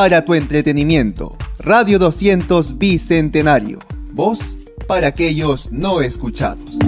para 0.00 0.24
tu 0.24 0.32
entretenimiento. 0.32 1.36
Radio 1.58 1.98
200 1.98 2.78
Bicentenario. 2.78 3.80
Voz 4.14 4.56
para 4.86 5.08
aquellos 5.08 5.70
no 5.72 6.00
escuchados. 6.00 6.78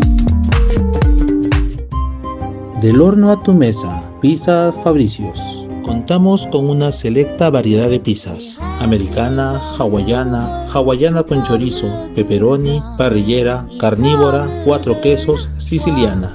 Del 2.80 3.02
horno 3.02 3.30
a 3.30 3.42
tu 3.42 3.52
mesa, 3.52 4.02
Pizza 4.22 4.72
Fabricios. 4.83 5.69
Contamos 5.83 6.46
con 6.46 6.70
una 6.70 6.91
selecta 6.91 7.50
variedad 7.50 7.91
de 7.91 8.00
pizzas, 8.00 8.56
americana, 8.80 9.60
hawaiana, 9.78 10.64
hawaiana 10.72 11.22
con 11.24 11.44
chorizo, 11.44 11.88
pepperoni, 12.14 12.83
parrillera, 12.97 13.69
carnívora, 13.78 14.48
cuatro 14.64 14.98
quesos, 15.02 15.50
siciliana. 15.58 16.34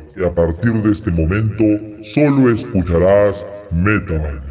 A 0.25 0.29
partir 0.29 0.71
de 0.83 0.91
este 0.91 1.09
momento 1.09 1.63
solo 2.13 2.51
escucharás 2.53 3.43
metal. 3.71 4.50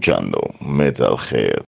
Escuchando 0.00 0.40
Metalhead. 0.60 1.69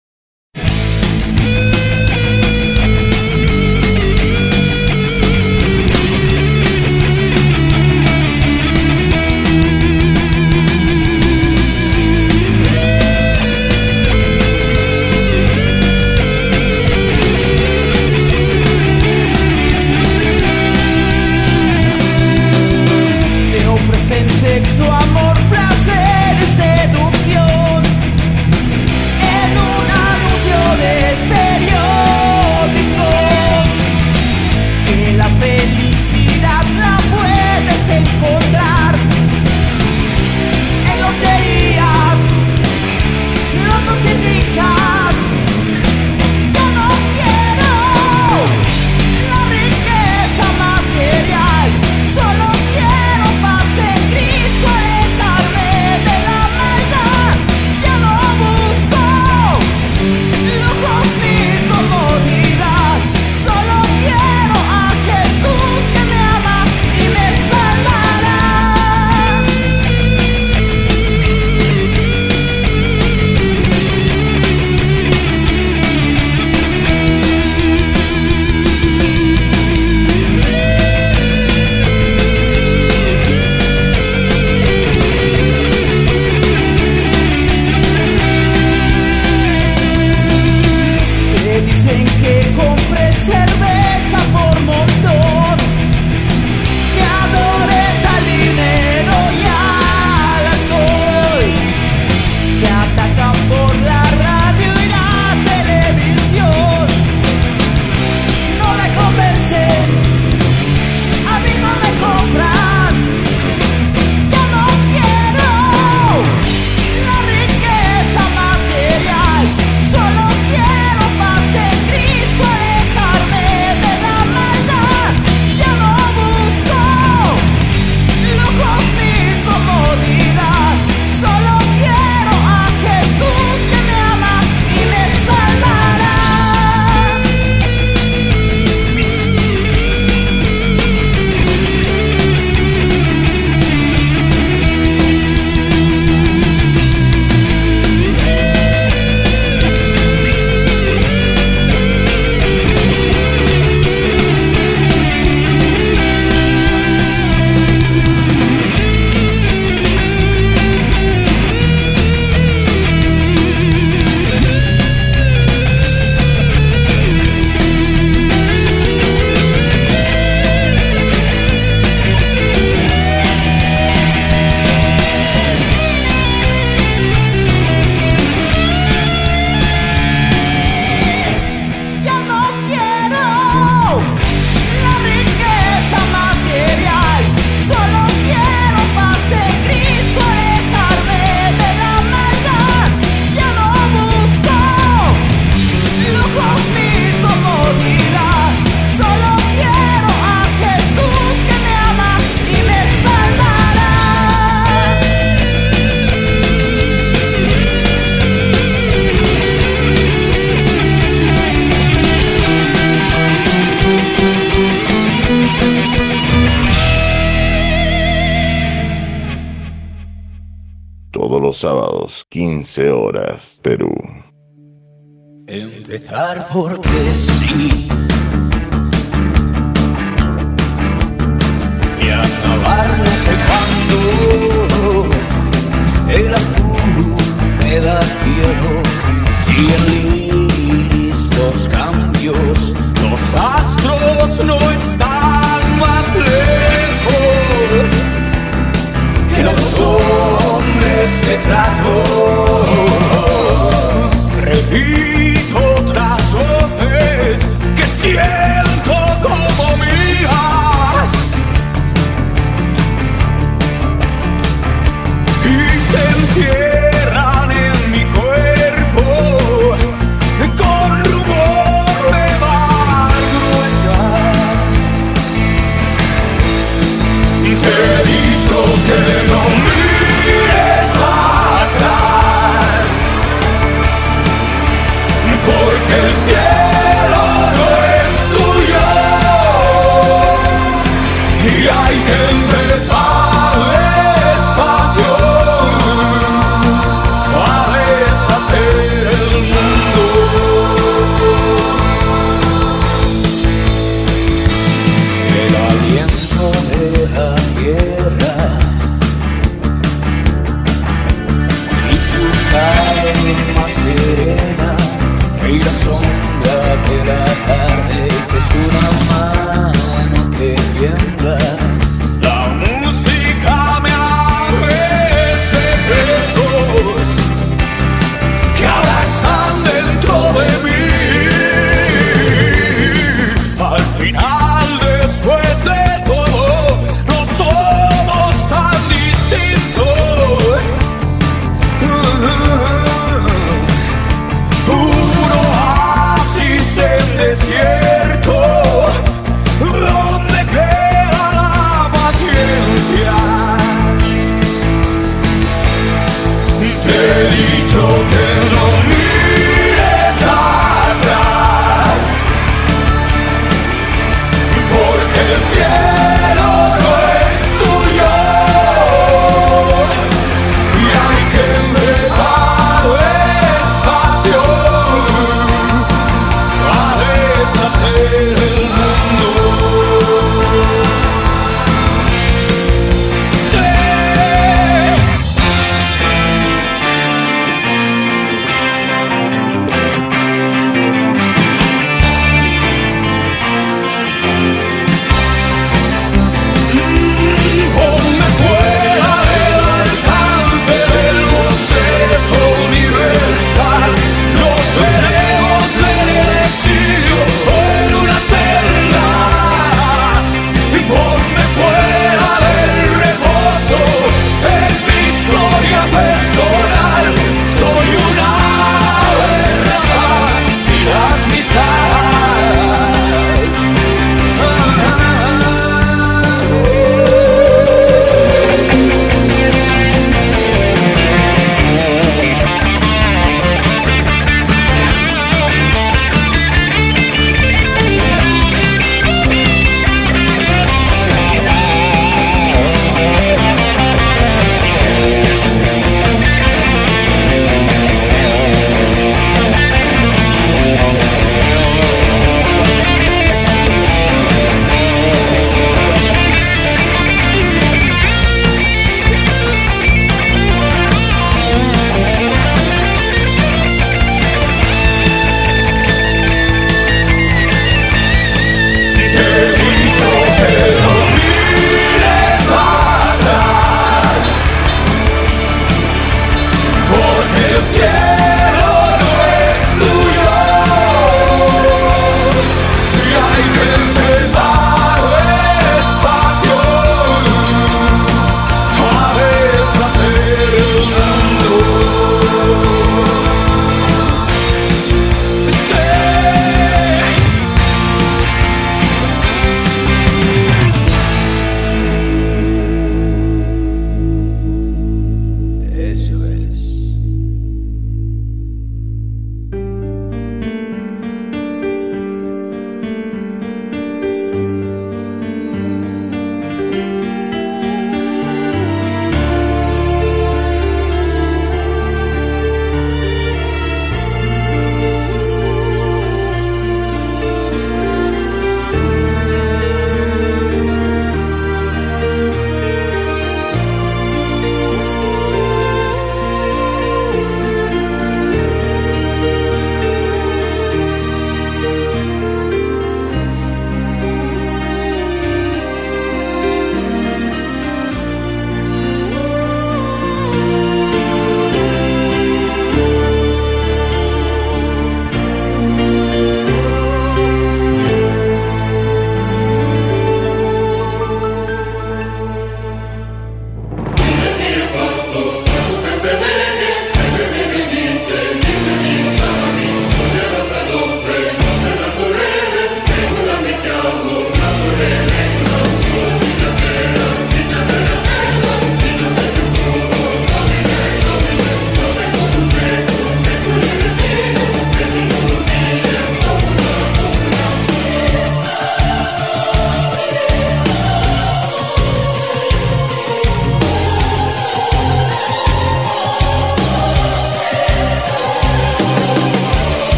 Empezar 226.17 226.47
porque 226.51 226.89
sí. 227.15 227.36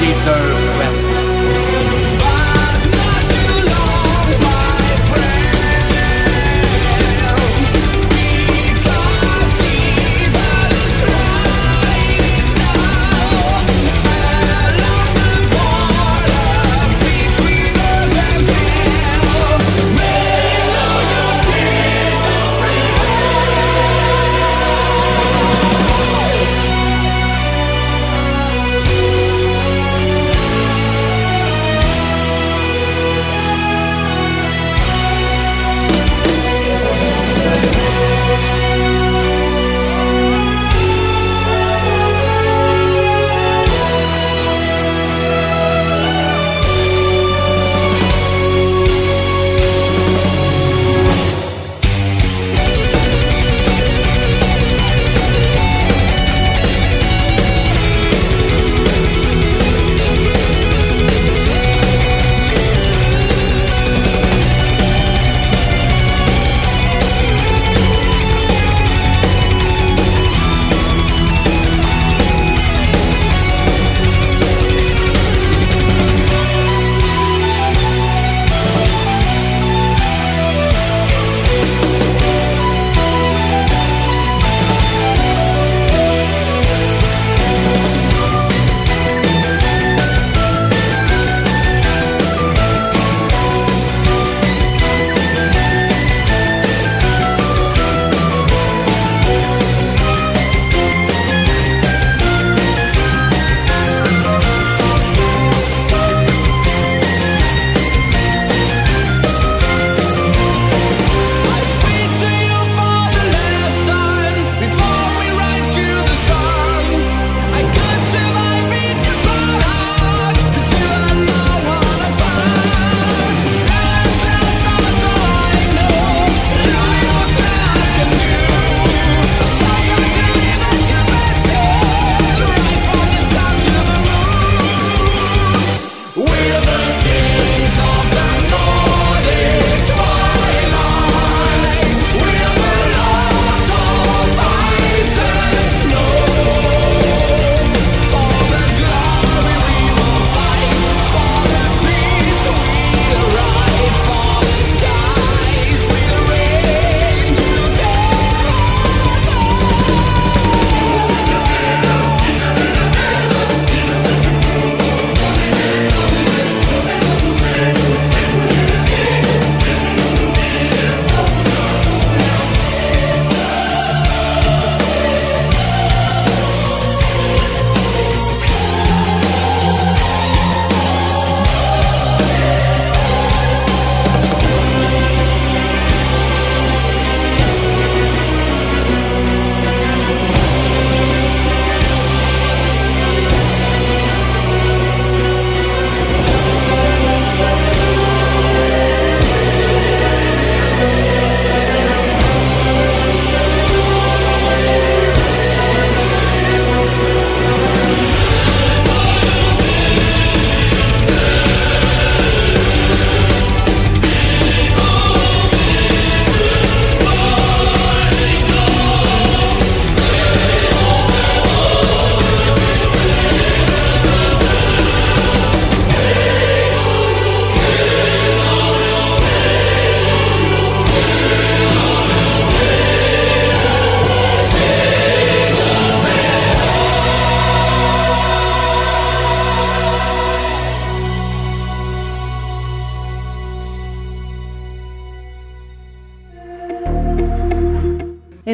Deserved 0.00 0.78
rest. 0.78 1.13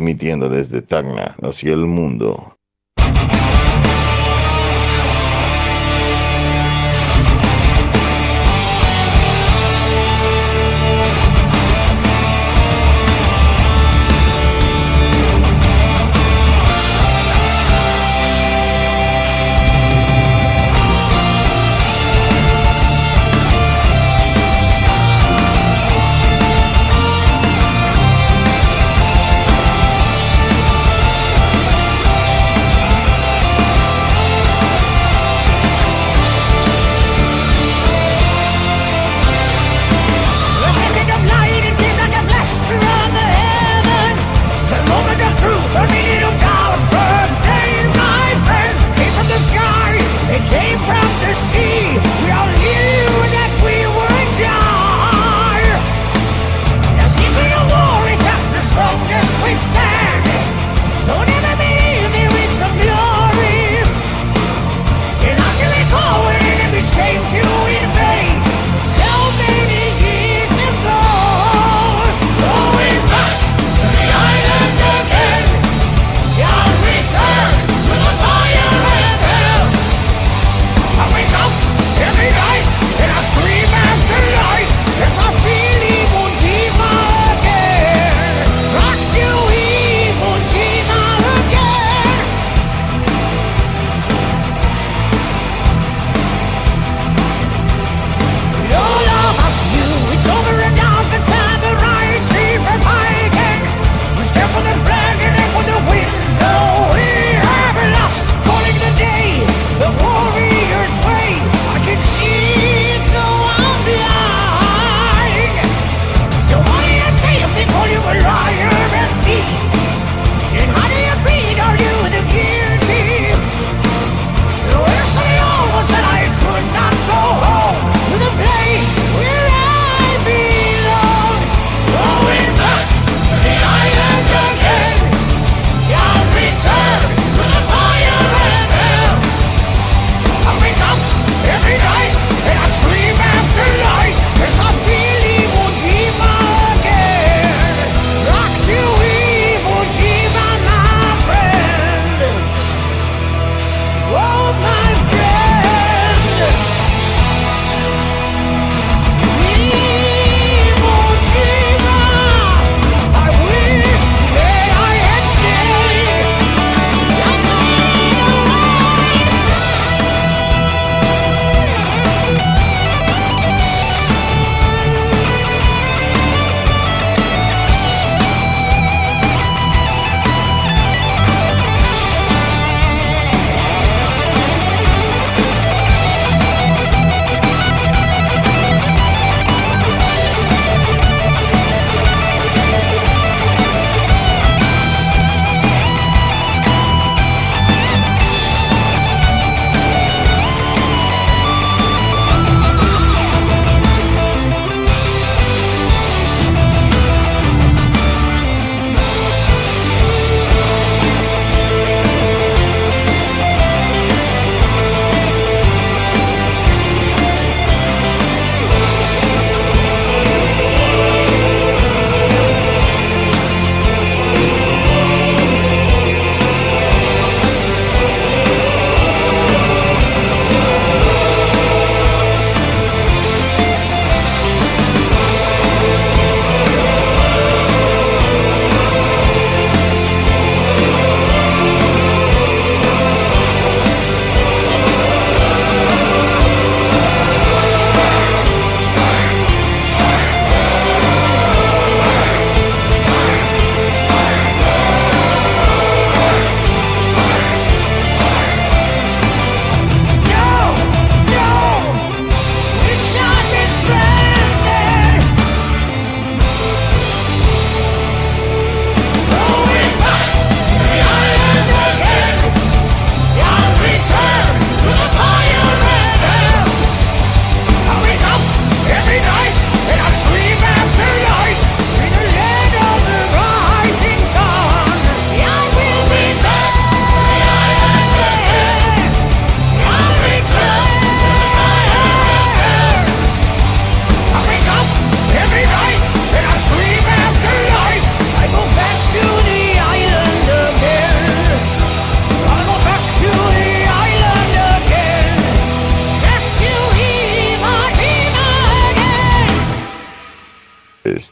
Transmitiendo 0.00 0.48
desde 0.48 0.80
Tacna 0.80 1.36
hacia 1.42 1.74
el 1.74 1.84
mundo. 1.84 2.58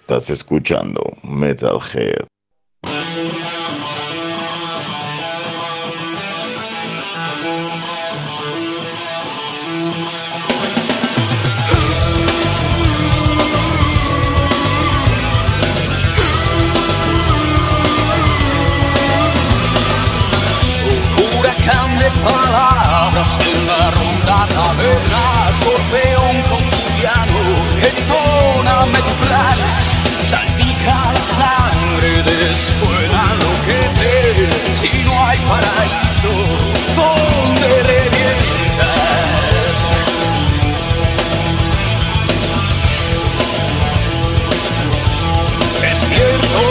Estás 0.09 0.31
escuchando 0.31 1.03
Metalhead. 1.23 2.25
palabras 22.25 23.39
en 23.41 23.67
la 23.67 23.91
ronda 23.91 24.49
taberna, 24.49 25.23
sorteo 25.63 26.21
un 26.31 26.43
cotidiano, 26.51 27.41
entóname 27.91 28.99
tu 28.99 29.28
sangre 31.39 32.23
después 32.23 33.09
enloquecer 33.33 34.49
si 34.81 34.91
no 35.05 35.13
hay 35.27 35.39
paraíso 35.53 36.33
donde 36.97 37.69
revientas. 37.93 38.99
Despierto, 45.81 46.63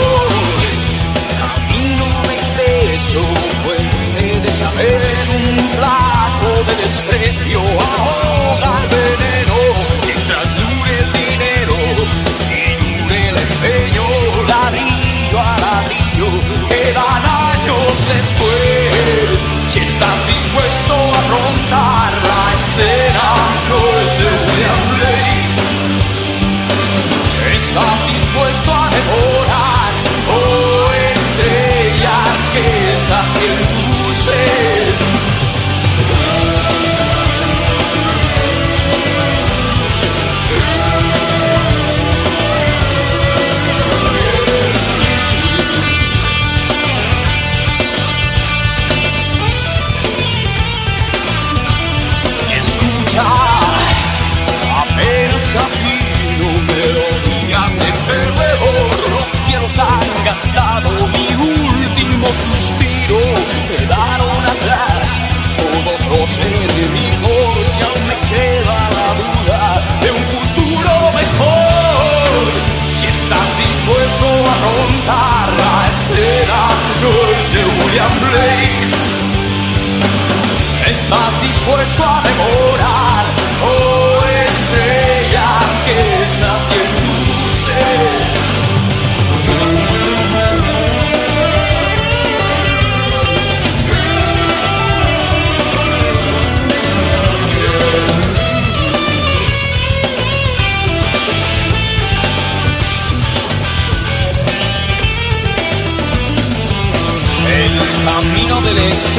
camino 1.42 2.06
de 2.28 2.34
exceso, 2.38 3.22
fuente 3.64 4.40
de 4.40 4.50
saber, 4.52 5.00
un 5.38 5.68
plato 5.76 6.48
de 6.66 6.74
desprecio, 6.82 7.60
ahogarme. 7.60 8.97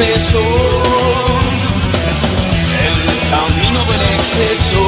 el 0.02 0.16
camino 3.30 3.80
del 3.84 4.02
exceso. 4.14 4.79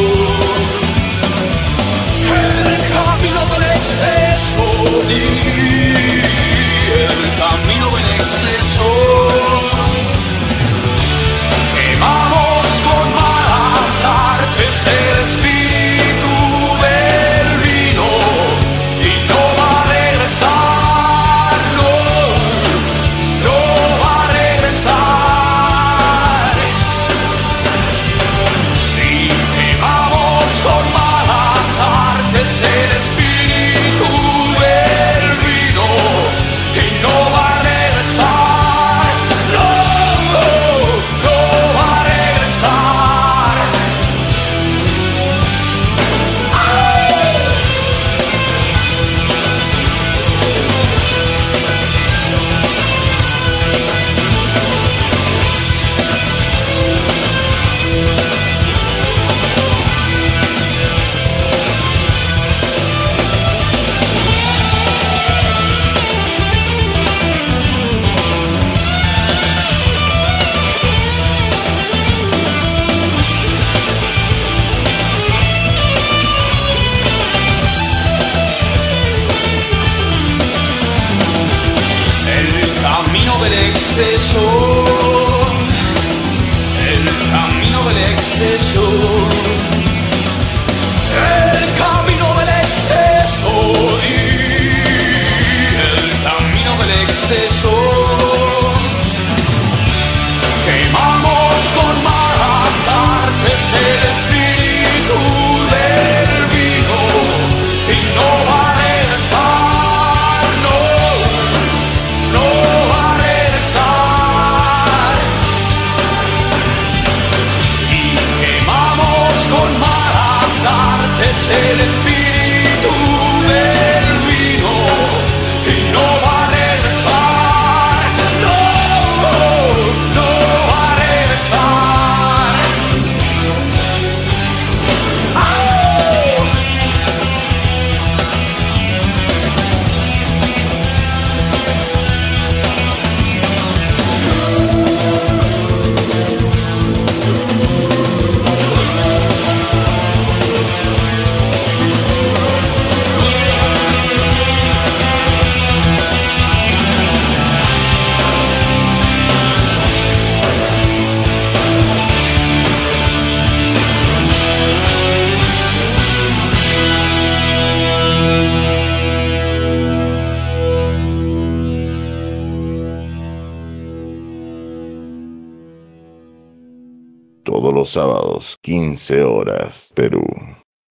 sábados, 177.91 178.59
15 178.63 179.25
horas, 179.25 179.91
Perú, 179.95 180.25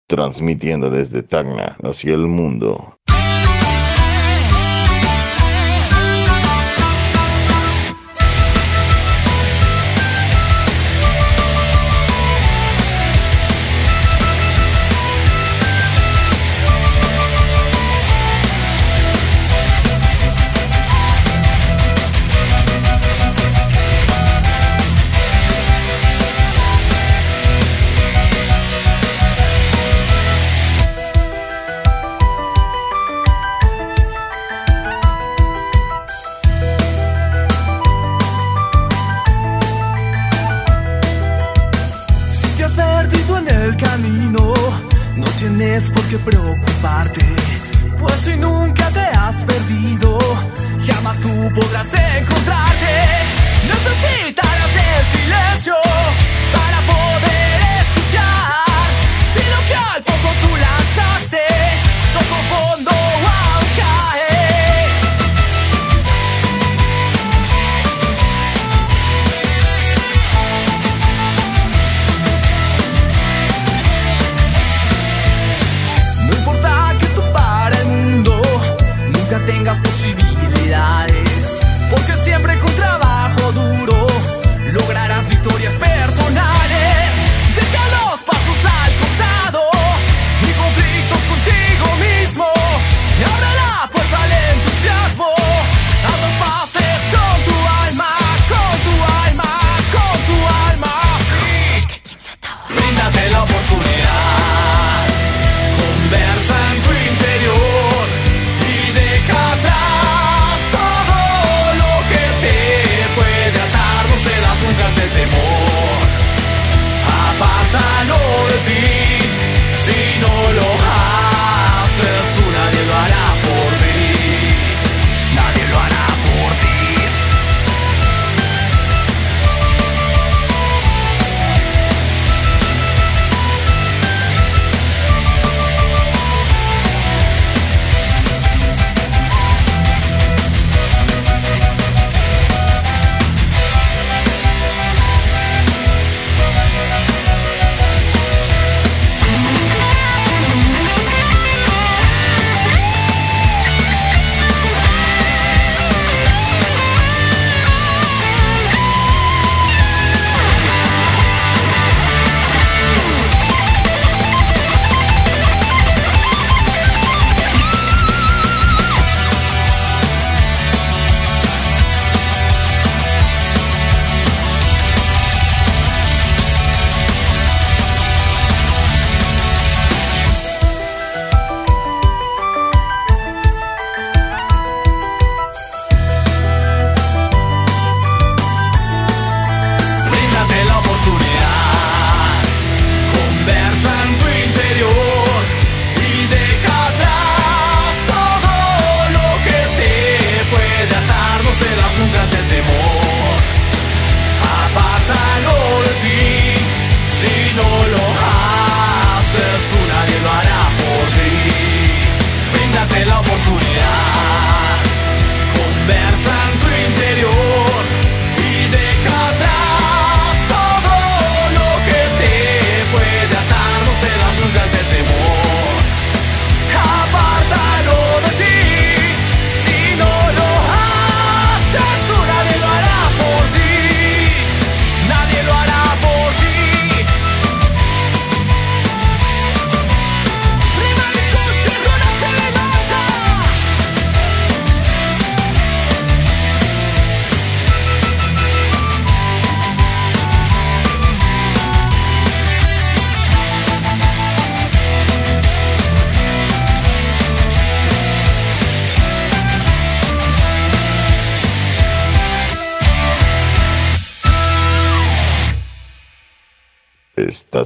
transmitiendo 0.09 0.91
desde 0.91 1.23
Tacna 1.23 1.77
hacia 1.83 2.15
el 2.15 2.27
mundo. 2.27 2.97
podrás 51.49 51.95
encontrarte. 51.95 53.10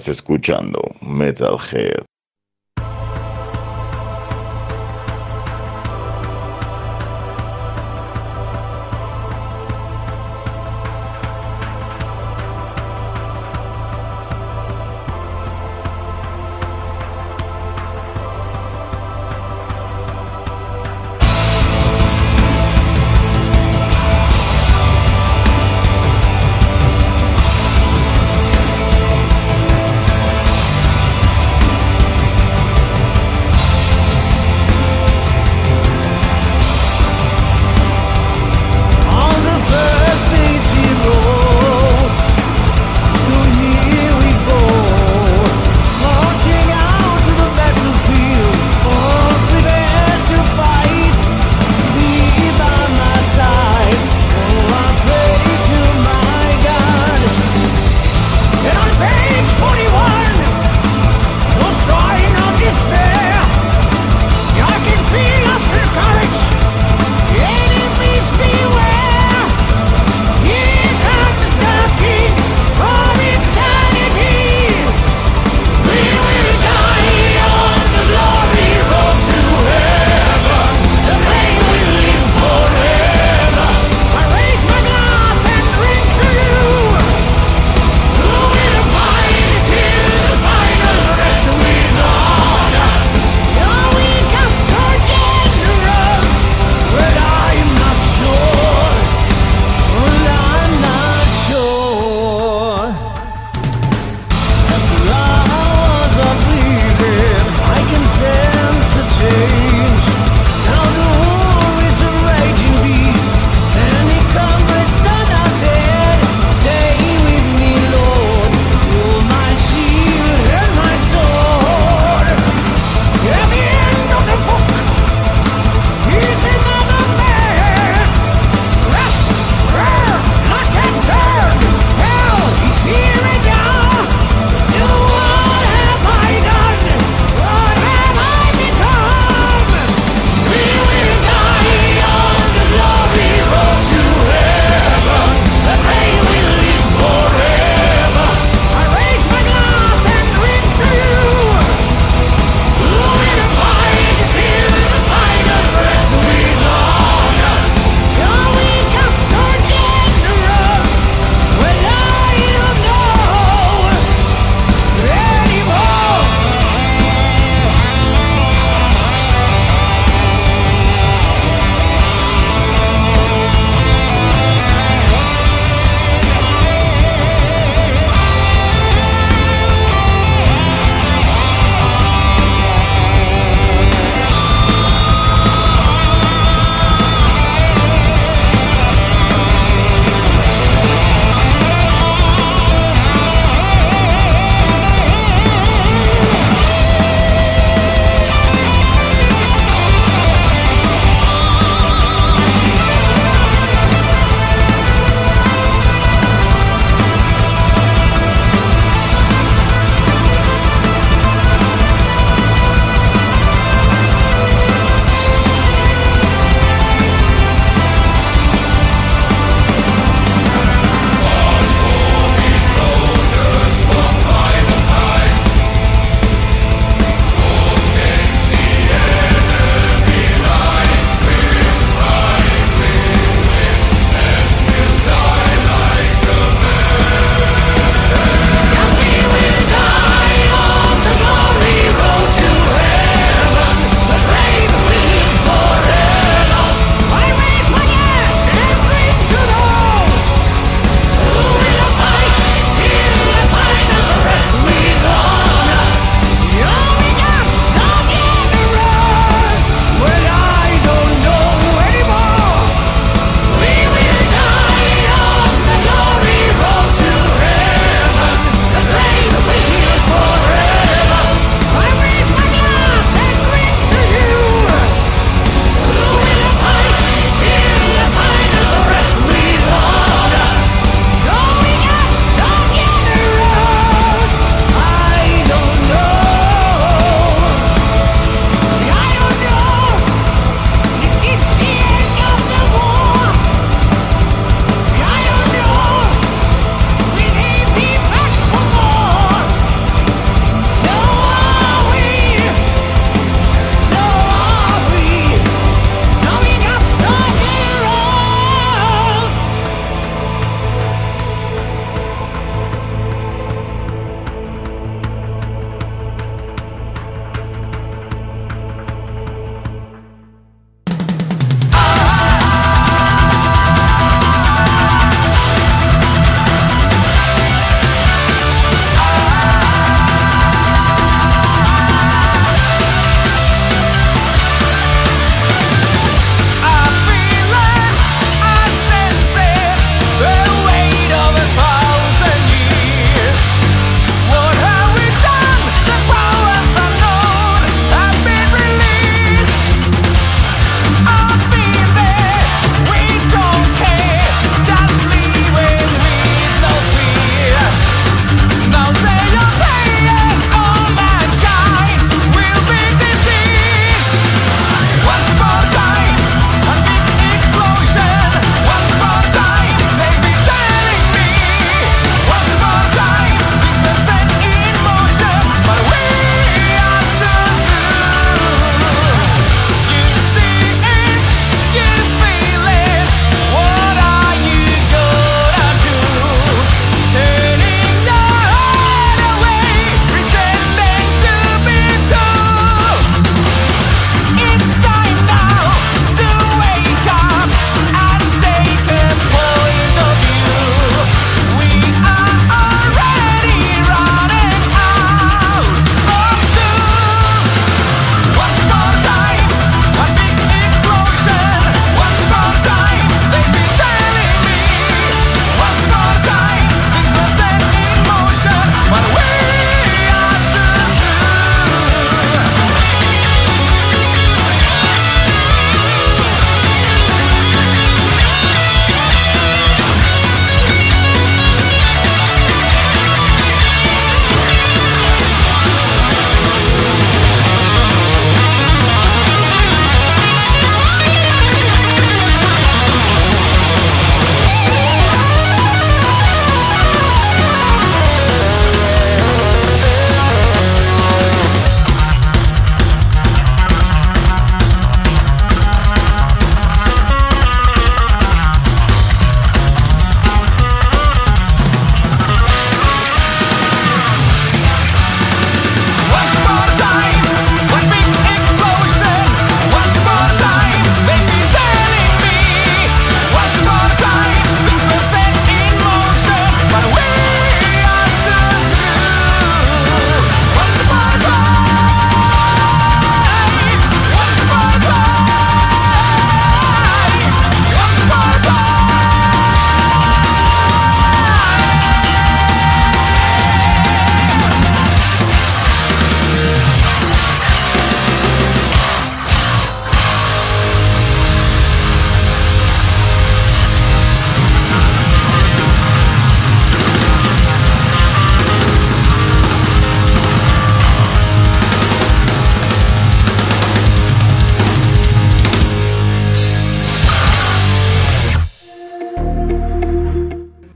Escuchando 0.09 0.81
Metalhead. 1.01 2.05